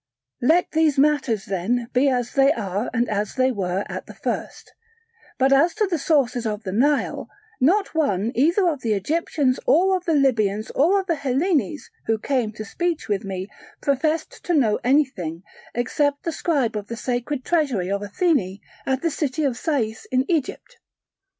[0.41, 4.73] Let these matters then be as they are and as they were at the first:
[5.37, 9.95] but as to the sources of the Nile, not one either of the Egyptians or
[9.95, 13.47] of the Libyans or of the Hellenes, who came to speech with me,
[13.79, 15.43] professed to know anything,
[15.75, 20.25] except the scribe of the sacred treasury of Athene at the city of Sais in
[20.27, 20.79] Egypt.